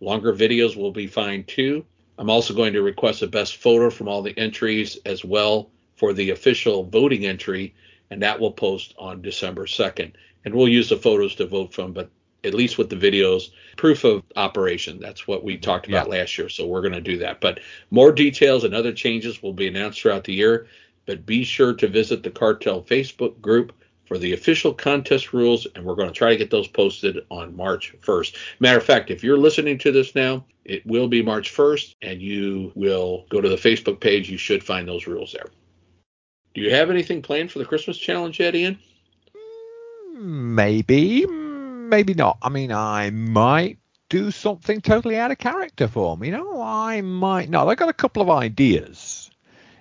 Longer 0.00 0.32
videos 0.32 0.76
will 0.76 0.92
be 0.92 1.06
fine 1.06 1.44
too. 1.44 1.84
I'm 2.20 2.28
also 2.28 2.52
going 2.52 2.74
to 2.74 2.82
request 2.82 3.22
a 3.22 3.26
best 3.26 3.56
photo 3.56 3.88
from 3.88 4.06
all 4.06 4.20
the 4.20 4.38
entries 4.38 4.98
as 5.06 5.24
well 5.24 5.70
for 5.96 6.12
the 6.12 6.30
official 6.30 6.84
voting 6.84 7.24
entry, 7.24 7.74
and 8.10 8.20
that 8.20 8.38
will 8.38 8.52
post 8.52 8.94
on 8.98 9.22
December 9.22 9.64
2nd. 9.64 10.12
And 10.44 10.54
we'll 10.54 10.68
use 10.68 10.90
the 10.90 10.98
photos 10.98 11.34
to 11.36 11.46
vote 11.46 11.72
from, 11.72 11.94
but 11.94 12.10
at 12.44 12.52
least 12.52 12.76
with 12.76 12.90
the 12.90 12.96
videos, 12.96 13.52
proof 13.78 14.04
of 14.04 14.22
operation. 14.36 15.00
That's 15.00 15.26
what 15.26 15.42
we 15.42 15.56
talked 15.56 15.88
about 15.88 16.08
yeah. 16.08 16.18
last 16.18 16.36
year. 16.36 16.50
So 16.50 16.66
we're 16.66 16.82
going 16.82 16.92
to 16.92 17.00
do 17.00 17.16
that. 17.18 17.40
But 17.40 17.60
more 17.90 18.12
details 18.12 18.64
and 18.64 18.74
other 18.74 18.92
changes 18.92 19.42
will 19.42 19.54
be 19.54 19.68
announced 19.68 20.02
throughout 20.02 20.24
the 20.24 20.34
year. 20.34 20.66
But 21.06 21.24
be 21.24 21.42
sure 21.42 21.72
to 21.72 21.88
visit 21.88 22.22
the 22.22 22.30
Cartel 22.30 22.82
Facebook 22.82 23.40
group 23.40 23.72
for 24.10 24.18
the 24.18 24.32
official 24.32 24.74
contest 24.74 25.32
rules, 25.32 25.68
and 25.76 25.84
we're 25.84 25.94
going 25.94 26.08
to 26.08 26.12
try 26.12 26.30
to 26.30 26.36
get 26.36 26.50
those 26.50 26.66
posted 26.66 27.24
on 27.30 27.56
March 27.56 27.94
1st. 28.02 28.34
Matter 28.58 28.78
of 28.78 28.84
fact, 28.84 29.08
if 29.08 29.22
you're 29.22 29.38
listening 29.38 29.78
to 29.78 29.92
this 29.92 30.16
now, 30.16 30.44
it 30.64 30.84
will 30.84 31.06
be 31.06 31.22
March 31.22 31.54
1st, 31.54 31.94
and 32.02 32.20
you 32.20 32.72
will 32.74 33.24
go 33.30 33.40
to 33.40 33.48
the 33.48 33.54
Facebook 33.54 34.00
page. 34.00 34.28
You 34.28 34.36
should 34.36 34.64
find 34.64 34.88
those 34.88 35.06
rules 35.06 35.32
there. 35.32 35.46
Do 36.54 36.60
you 36.60 36.74
have 36.74 36.90
anything 36.90 37.22
planned 37.22 37.52
for 37.52 37.60
the 37.60 37.64
Christmas 37.64 37.96
challenge 37.96 38.40
yet, 38.40 38.56
Ian? 38.56 38.80
Mm, 40.16 40.54
maybe, 40.56 41.24
mm, 41.28 41.88
maybe 41.88 42.12
not. 42.12 42.38
I 42.42 42.48
mean, 42.48 42.72
I 42.72 43.10
might 43.10 43.78
do 44.08 44.32
something 44.32 44.80
totally 44.80 45.18
out 45.18 45.30
of 45.30 45.38
character 45.38 45.86
for 45.86 46.16
me. 46.16 46.26
You 46.26 46.32
know, 46.32 46.60
I 46.60 47.00
might 47.00 47.48
not. 47.48 47.68
I've 47.68 47.76
got 47.76 47.88
a 47.88 47.92
couple 47.92 48.22
of 48.22 48.28
ideas 48.28 49.29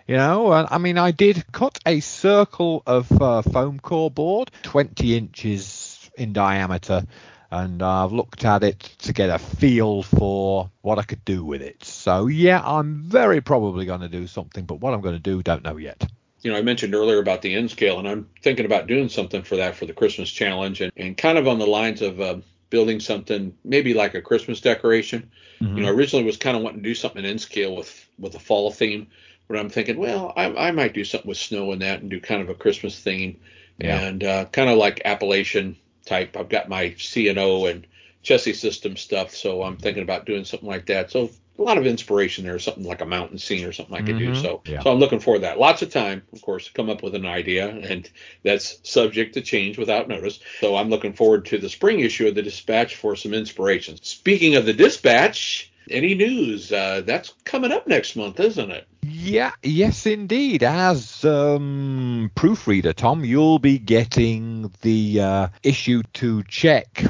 you 0.09 0.17
know, 0.17 0.51
I 0.51 0.79
mean, 0.79 0.97
I 0.97 1.11
did 1.11 1.51
cut 1.51 1.77
a 1.85 1.99
circle 1.99 2.81
of 2.87 3.11
uh, 3.21 3.43
foam 3.43 3.79
core 3.79 4.09
board, 4.09 4.49
20 4.63 5.15
inches 5.15 6.09
in 6.17 6.33
diameter, 6.33 7.03
and 7.51 7.83
I've 7.83 8.11
looked 8.11 8.43
at 8.43 8.63
it 8.63 8.79
to 8.79 9.13
get 9.13 9.29
a 9.29 9.37
feel 9.37 10.01
for 10.01 10.71
what 10.81 10.97
I 10.97 11.03
could 11.03 11.23
do 11.25 11.45
with 11.45 11.61
it. 11.61 11.83
So, 11.83 12.25
yeah, 12.25 12.59
I'm 12.65 13.03
very 13.03 13.39
probably 13.39 13.85
going 13.85 14.01
to 14.01 14.09
do 14.09 14.25
something, 14.25 14.65
but 14.65 14.79
what 14.81 14.95
I'm 14.95 15.01
going 15.01 15.13
to 15.13 15.21
do, 15.21 15.43
don't 15.43 15.63
know 15.63 15.77
yet. 15.77 16.09
You 16.41 16.51
know, 16.51 16.57
I 16.57 16.63
mentioned 16.63 16.95
earlier 16.95 17.19
about 17.19 17.43
the 17.43 17.53
N 17.53 17.69
scale, 17.69 17.99
and 17.99 18.07
I'm 18.07 18.27
thinking 18.41 18.65
about 18.65 18.87
doing 18.87 19.09
something 19.09 19.43
for 19.43 19.57
that 19.57 19.75
for 19.75 19.85
the 19.85 19.93
Christmas 19.93 20.31
challenge, 20.31 20.81
and, 20.81 20.91
and 20.97 21.15
kind 21.15 21.37
of 21.37 21.47
on 21.47 21.59
the 21.59 21.67
lines 21.67 22.01
of 22.01 22.19
uh, 22.19 22.37
building 22.71 22.99
something 22.99 23.55
maybe 23.63 23.93
like 23.93 24.15
a 24.15 24.23
Christmas 24.23 24.59
decoration. 24.59 25.29
Mm-hmm. 25.61 25.77
You 25.77 25.83
know, 25.83 25.91
originally 25.91 26.25
was 26.25 26.37
kind 26.37 26.57
of 26.57 26.63
wanting 26.63 26.81
to 26.81 26.89
do 26.89 26.95
something 26.95 27.23
in 27.23 27.37
scale 27.37 27.75
with 27.75 28.07
with 28.17 28.33
a 28.33 28.39
fall 28.39 28.71
theme, 28.71 29.07
but 29.49 29.57
I'm 29.57 29.69
thinking, 29.69 29.97
well, 29.97 30.31
I, 30.37 30.67
I 30.67 30.71
might 30.71 30.93
do 30.93 31.03
something 31.03 31.27
with 31.27 31.37
snow 31.37 31.71
and 31.71 31.81
that 31.81 32.01
and 32.01 32.09
do 32.09 32.21
kind 32.21 32.41
of 32.41 32.49
a 32.49 32.53
Christmas 32.53 32.97
theme 32.99 33.39
yeah. 33.79 33.99
and 33.99 34.23
uh, 34.23 34.45
kind 34.45 34.69
of 34.69 34.77
like 34.77 35.01
Appalachian 35.03 35.75
type. 36.05 36.37
I've 36.37 36.49
got 36.49 36.69
my 36.69 36.93
C&O 36.97 37.65
and 37.65 37.87
Chessie 38.23 38.55
System 38.55 38.95
stuff, 38.95 39.35
so 39.35 39.63
I'm 39.63 39.77
thinking 39.77 40.03
about 40.03 40.27
doing 40.27 40.45
something 40.45 40.69
like 40.69 40.85
that. 40.85 41.09
So 41.09 41.31
a 41.57 41.63
lot 41.63 41.79
of 41.79 41.87
inspiration 41.87 42.45
there, 42.45 42.59
something 42.59 42.83
like 42.83 43.01
a 43.01 43.07
mountain 43.07 43.39
scene 43.39 43.65
or 43.65 43.71
something 43.71 43.95
I 43.95 44.01
could 44.01 44.17
mm-hmm. 44.17 44.33
do. 44.33 44.39
So, 44.39 44.61
yeah. 44.65 44.83
so 44.83 44.91
I'm 44.91 44.99
looking 44.99 45.19
for 45.19 45.39
that. 45.39 45.59
Lots 45.59 45.81
of 45.81 45.89
time, 45.89 46.21
of 46.31 46.43
course, 46.43 46.67
to 46.67 46.73
come 46.73 46.89
up 46.91 47.01
with 47.01 47.15
an 47.15 47.25
idea, 47.25 47.69
and 47.69 48.07
that's 48.43 48.79
subject 48.83 49.33
to 49.33 49.41
change 49.41 49.79
without 49.79 50.07
notice. 50.07 50.39
So 50.61 50.75
I'm 50.75 50.89
looking 50.89 51.13
forward 51.13 51.45
to 51.45 51.57
the 51.57 51.69
spring 51.69 52.01
issue 52.01 52.27
of 52.27 52.35
the 52.35 52.43
Dispatch 52.43 52.95
for 52.95 53.15
some 53.15 53.33
inspiration. 53.33 53.97
Speaking 54.03 54.55
of 54.55 54.65
the 54.65 54.73
Dispatch, 54.73 55.68
any 55.89 56.15
news? 56.15 56.71
Uh, 56.71 57.01
that's 57.05 57.33
coming 57.43 57.71
up 57.71 57.87
next 57.87 58.15
month, 58.15 58.39
isn't 58.39 58.71
it? 58.71 58.87
Yeah, 59.01 59.51
yes, 59.63 60.05
indeed. 60.05 60.63
As 60.63 61.25
um, 61.25 62.31
proofreader, 62.35 62.93
Tom, 62.93 63.23
you'll 63.25 63.59
be 63.59 63.77
getting 63.79 64.71
the 64.81 65.21
uh, 65.21 65.47
issue 65.63 66.03
to 66.13 66.43
check 66.43 67.03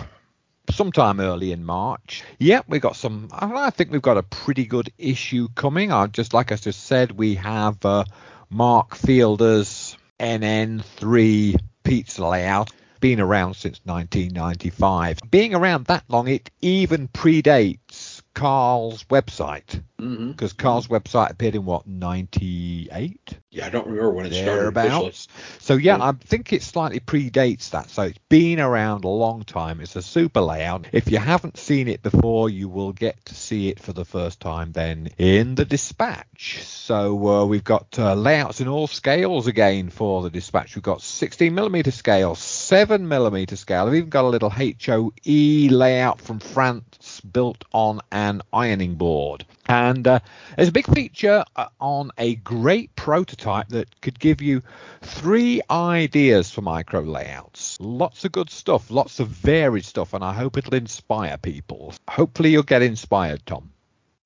sometime 0.72 1.20
early 1.20 1.52
in 1.52 1.66
March. 1.66 2.24
Yeah, 2.40 2.62
we've 2.68 2.82
got 2.82 2.96
some. 2.96 3.30
I 3.32 3.70
think 3.70 3.92
we've 3.92 4.02
got 4.02 4.18
a 4.18 4.24
pretty 4.24 4.66
good 4.66 4.92
issue 4.98 5.48
coming. 5.56 5.92
I 5.92 6.08
just 6.08 6.34
like 6.34 6.52
I 6.52 6.56
just 6.56 6.86
said, 6.86 7.12
we 7.12 7.36
have 7.36 7.84
uh, 7.86 8.06
Mark 8.50 8.96
Fielder's 8.96 9.98
NN3 10.20 11.60
pizza 11.84 12.28
layout. 12.28 12.72
Been 13.00 13.22
around 13.22 13.56
since 13.56 13.80
1995. 13.86 15.20
Being 15.32 15.56
around 15.56 15.86
that 15.86 16.04
long, 16.10 16.28
it 16.28 16.50
even 16.62 17.08
predates 17.08 18.19
Carl's 18.34 19.04
website 19.06 19.84
because 20.00 20.54
mm-hmm. 20.54 20.62
Carl's 20.62 20.88
website 20.88 21.32
appeared 21.32 21.56
in 21.56 21.66
what 21.66 21.86
98 21.86 23.38
yeah 23.52 23.66
i 23.66 23.70
don't 23.70 23.86
remember 23.86 24.12
when 24.12 24.26
it 24.26 24.30
Thereabouts. 24.30 25.20
started 25.20 25.62
so 25.64 25.76
yeah, 25.76 25.98
yeah, 25.98 26.04
i 26.04 26.12
think 26.12 26.54
it 26.54 26.64
slightly 26.64 27.00
predates 27.00 27.72
that. 27.72 27.90
So 27.90 28.04
it's 28.04 28.18
been 28.30 28.60
around 28.60 29.04
a 29.04 29.10
long 29.10 29.44
time. 29.44 29.82
It's 29.82 29.96
a 29.96 30.02
super 30.02 30.42
layout. 30.42 30.88
If 30.92 31.12
you 31.12 31.18
haven't 31.18 31.58
seen 31.58 31.88
it 31.88 32.02
before 32.02 32.50
you 32.50 32.70
will 32.70 32.92
get 32.92 33.26
to 33.26 33.36
see 33.36 33.70
it 33.70 33.80
for 33.80 33.94
the 33.94 34.06
first 34.06 34.40
time 34.40 34.72
then 34.72 35.10
in 35.18 35.56
the 35.56 35.66
dispatch. 35.66 36.64
So 36.64 37.28
uh, 37.28 37.46
we've 37.46 37.64
got 37.64 37.98
uh, 37.98 38.14
layouts 38.14 38.62
in 38.62 38.68
all 38.68 38.88
scales 38.88 39.48
again 39.48 39.90
for 39.90 40.22
the 40.22 40.30
dispatch. 40.30 40.76
We've 40.76 40.84
got 40.84 41.02
16 41.02 41.54
millimeter 41.54 41.92
scale 41.92 42.36
7 42.36 43.08
millimeter 43.08 43.56
scale. 43.56 43.88
I've 43.88 43.96
even 43.96 44.10
got 44.10 44.26
a 44.26 44.30
little 44.30 44.52
HOe 44.52 45.12
layout 45.26 46.22
from 46.22 46.40
france 46.40 47.22
built 47.22 47.66
on 47.74 48.02
an 48.12 48.42
ironing 48.54 48.96
board 48.96 49.46
and 49.70 50.08
uh, 50.08 50.20
there's 50.56 50.70
a 50.70 50.74
big 50.74 50.88
feature 50.88 51.46
uh, 51.56 51.68
on 51.80 52.10
a 52.18 52.36
great 52.36 52.96
prototype 52.96 53.70
that 53.70 54.02
could 54.02 54.20
give 54.20 54.42
you 54.42 54.64
three 55.02 55.62
ideas 55.70 56.50
for 56.52 56.62
micro 56.62 57.02
layouts. 57.02 57.78
Lots 57.80 58.26
of 58.26 58.32
good 58.32 58.50
stuff, 58.50 58.90
lots 58.90 59.20
of 59.20 59.28
varied 59.28 59.86
stuff, 59.86 60.14
and 60.16 60.24
I 60.24 60.34
hope 60.34 60.58
it'll 60.58 60.74
inspire 60.74 61.38
people. 61.38 61.94
Hopefully, 62.10 62.50
you'll 62.50 62.64
get 62.64 62.82
inspired, 62.82 63.46
Tom. 63.46 63.72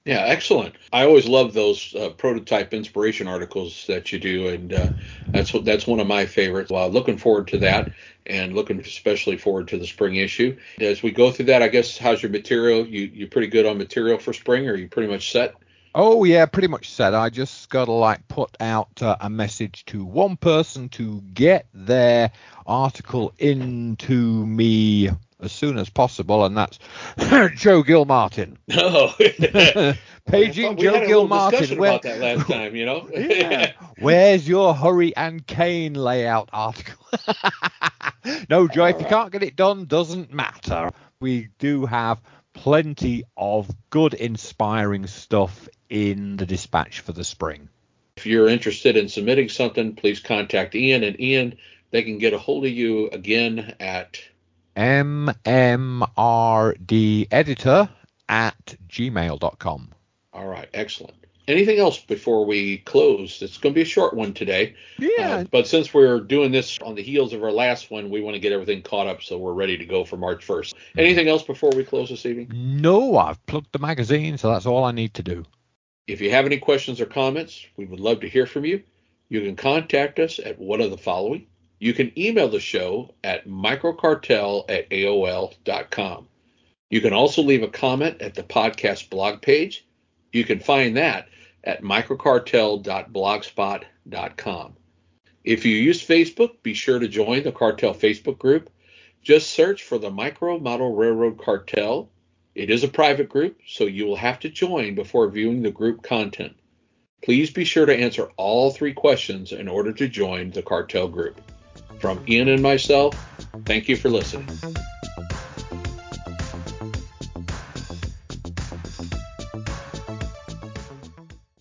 Yeah, 0.05 0.23
excellent. 0.25 0.75
I 0.91 1.05
always 1.05 1.27
love 1.27 1.53
those 1.53 1.95
uh, 1.95 2.09
prototype 2.09 2.73
inspiration 2.73 3.25
articles 3.25 3.85
that 3.87 4.11
you 4.11 4.19
do, 4.19 4.49
and 4.49 4.73
uh, 4.73 4.89
that's 5.29 5.53
that's 5.63 5.87
one 5.87 6.01
of 6.01 6.07
my 6.07 6.25
favorites. 6.25 6.69
Well, 6.69 6.89
looking 6.89 7.17
forward 7.17 7.47
to 7.49 7.59
that, 7.59 7.89
and 8.25 8.53
looking 8.53 8.81
especially 8.81 9.37
forward 9.37 9.69
to 9.69 9.77
the 9.77 9.87
spring 9.87 10.17
issue. 10.17 10.57
As 10.81 11.01
we 11.01 11.11
go 11.11 11.31
through 11.31 11.45
that, 11.45 11.61
I 11.61 11.69
guess 11.69 11.97
how's 11.97 12.21
your 12.21 12.31
material? 12.33 12.85
You 12.85 13.03
you 13.03 13.27
pretty 13.27 13.47
good 13.47 13.65
on 13.65 13.77
material 13.77 14.19
for 14.19 14.33
spring, 14.33 14.67
or 14.67 14.75
you 14.75 14.89
pretty 14.89 15.09
much 15.09 15.31
set? 15.31 15.55
Oh 15.95 16.25
yeah, 16.25 16.47
pretty 16.47 16.67
much 16.67 16.89
set. 16.89 17.13
I 17.13 17.29
just 17.29 17.69
got 17.69 17.85
to 17.85 17.93
like 17.93 18.27
put 18.27 18.57
out 18.59 19.01
uh, 19.01 19.15
a 19.21 19.29
message 19.29 19.85
to 19.85 20.03
one 20.03 20.35
person 20.35 20.89
to 20.89 21.21
get 21.33 21.67
their 21.73 22.31
article 22.65 23.33
into 23.37 24.45
me 24.45 25.11
as 25.43 25.51
soon 25.51 25.77
as 25.77 25.89
possible, 25.89 26.45
and 26.45 26.57
that's 26.57 26.79
Joe 27.55 27.83
Gilmartin. 27.83 28.57
Oh, 28.75 29.13
paging 30.25 30.75
we 30.75 30.83
Joe 30.83 31.05
Gilmartin. 31.05 31.77
Where, 31.77 31.91
about 31.91 32.03
that 32.03 32.19
last 32.19 32.47
time, 32.51 32.75
you 32.75 32.85
know. 32.85 33.09
yeah. 33.13 33.73
Where's 33.99 34.47
your 34.47 34.73
Hurry 34.73 35.15
and 35.15 35.45
Kane 35.45 35.93
layout 35.93 36.49
article? 36.53 37.05
no, 38.49 38.67
Joe, 38.67 38.85
if 38.85 38.99
you 38.99 39.05
can't 39.05 39.31
get 39.31 39.43
it 39.43 39.55
done, 39.55 39.85
doesn't 39.85 40.33
matter. 40.33 40.91
We 41.19 41.49
do 41.59 41.85
have 41.85 42.21
plenty 42.53 43.23
of 43.35 43.69
good, 43.89 44.13
inspiring 44.13 45.07
stuff 45.07 45.67
in 45.89 46.37
the 46.37 46.45
dispatch 46.45 47.01
for 47.01 47.11
the 47.11 47.23
spring. 47.23 47.69
If 48.17 48.25
you're 48.25 48.47
interested 48.47 48.95
in 48.95 49.09
submitting 49.09 49.49
something, 49.49 49.95
please 49.95 50.19
contact 50.19 50.75
Ian 50.75 51.03
and 51.03 51.19
Ian. 51.19 51.57
They 51.91 52.03
can 52.03 52.17
get 52.17 52.33
a 52.33 52.37
hold 52.37 52.65
of 52.65 52.71
you 52.71 53.09
again 53.09 53.75
at 53.79 54.19
mmrdeditor 54.75 55.89
at 58.29 58.75
gmail.com. 58.87 59.89
all 60.33 60.47
right, 60.47 60.69
excellent. 60.73 61.15
Anything 61.45 61.77
else 61.77 61.99
before 61.99 62.45
we 62.45 62.77
close? 62.77 63.41
It's 63.41 63.57
going 63.57 63.73
to 63.73 63.77
be 63.77 63.81
a 63.81 63.85
short 63.85 64.13
one 64.13 64.33
today. 64.33 64.75
Yeah. 64.97 65.39
Uh, 65.39 65.43
but 65.51 65.67
since 65.67 65.93
we're 65.93 66.21
doing 66.21 66.53
this 66.53 66.79
on 66.79 66.95
the 66.95 67.03
heels 67.03 67.33
of 67.33 67.43
our 67.43 67.51
last 67.51 67.91
one, 67.91 68.09
we 68.09 68.21
want 68.21 68.35
to 68.35 68.39
get 68.39 68.53
everything 68.53 68.81
caught 68.81 69.07
up 69.07 69.21
so 69.21 69.37
we're 69.37 69.51
ready 69.51 69.77
to 69.77 69.85
go 69.85 70.05
for 70.05 70.15
March 70.15 70.47
1st. 70.47 70.73
Anything 70.97 71.27
else 71.27 71.43
before 71.43 71.71
we 71.75 71.83
close 71.83 72.09
this 72.09 72.25
evening? 72.25 72.49
no, 72.53 73.17
I've 73.17 73.45
plugged 73.45 73.73
the 73.73 73.79
magazine, 73.79 74.37
so 74.37 74.51
that's 74.51 74.65
all 74.65 74.85
I 74.85 74.93
need 74.93 75.13
to 75.15 75.23
do. 75.23 75.43
If 76.07 76.21
you 76.21 76.31
have 76.31 76.45
any 76.45 76.59
questions 76.59 77.01
or 77.01 77.05
comments, 77.05 77.65
we 77.75 77.85
would 77.85 77.99
love 77.99 78.21
to 78.21 78.29
hear 78.29 78.45
from 78.45 78.63
you. 78.63 78.81
You 79.27 79.41
can 79.41 79.55
contact 79.57 80.19
us 80.19 80.39
at 80.39 80.59
one 80.59 80.79
of 80.79 80.91
the 80.91 80.97
following. 80.97 81.47
You 81.83 81.93
can 81.93 82.17
email 82.17 82.47
the 82.47 82.61
show 82.61 83.13
at 83.25 83.45
microcartel 83.45 84.63
at 84.69 84.89
AOL.com. 84.89 86.29
You 86.89 87.01
can 87.01 87.11
also 87.11 87.41
leave 87.41 87.61
a 87.61 87.67
comment 87.67 88.21
at 88.21 88.35
the 88.35 88.43
podcast 88.43 89.09
blog 89.09 89.41
page. 89.41 89.85
You 90.31 90.45
can 90.45 90.61
find 90.61 90.95
that 90.95 91.27
at 91.61 91.81
microcartel.blogspot.com. 91.81 94.73
If 95.43 95.65
you 95.65 95.75
use 95.75 96.07
Facebook, 96.07 96.63
be 96.63 96.73
sure 96.73 96.99
to 96.99 97.09
join 97.09 97.43
the 97.43 97.51
Cartel 97.51 97.93
Facebook 97.93 98.39
group. 98.39 98.69
Just 99.21 99.49
search 99.49 99.83
for 99.83 99.97
the 99.97 100.09
Micro 100.09 100.59
Model 100.59 100.95
Railroad 100.95 101.37
Cartel. 101.37 102.09
It 102.55 102.69
is 102.69 102.85
a 102.85 102.87
private 102.87 103.27
group, 103.27 103.59
so 103.67 103.87
you 103.87 104.05
will 104.05 104.15
have 104.15 104.39
to 104.39 104.47
join 104.47 104.95
before 104.95 105.27
viewing 105.27 105.61
the 105.61 105.71
group 105.71 106.01
content. 106.01 106.55
Please 107.21 107.51
be 107.51 107.65
sure 107.65 107.85
to 107.85 107.93
answer 107.93 108.31
all 108.37 108.71
three 108.71 108.93
questions 108.93 109.51
in 109.51 109.67
order 109.67 109.91
to 109.91 110.07
join 110.07 110.51
the 110.51 110.63
cartel 110.63 111.09
group. 111.09 111.41
From 112.03 112.21
Ian 112.27 112.49
and 112.49 112.61
myself, 112.61 113.15
thank 113.63 113.87
you 113.87 113.95
for 113.95 114.09
listening. 114.09 114.49